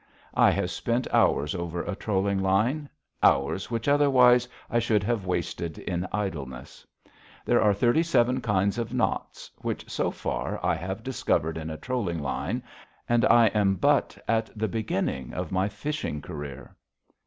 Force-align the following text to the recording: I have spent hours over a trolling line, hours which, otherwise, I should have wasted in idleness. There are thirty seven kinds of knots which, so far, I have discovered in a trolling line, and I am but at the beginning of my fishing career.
I 0.33 0.49
have 0.49 0.71
spent 0.71 1.05
hours 1.13 1.53
over 1.53 1.83
a 1.83 1.95
trolling 1.95 2.39
line, 2.41 2.89
hours 3.21 3.69
which, 3.69 3.87
otherwise, 3.87 4.47
I 4.67 4.79
should 4.79 5.03
have 5.03 5.27
wasted 5.27 5.77
in 5.77 6.07
idleness. 6.11 6.87
There 7.45 7.61
are 7.61 7.71
thirty 7.71 8.01
seven 8.01 8.41
kinds 8.41 8.79
of 8.79 8.95
knots 8.95 9.51
which, 9.59 9.87
so 9.91 10.09
far, 10.09 10.59
I 10.65 10.73
have 10.73 11.03
discovered 11.03 11.55
in 11.55 11.69
a 11.69 11.77
trolling 11.77 12.17
line, 12.17 12.63
and 13.07 13.25
I 13.25 13.49
am 13.49 13.75
but 13.75 14.17
at 14.27 14.49
the 14.57 14.67
beginning 14.67 15.35
of 15.35 15.51
my 15.51 15.69
fishing 15.69 16.19
career. 16.19 16.75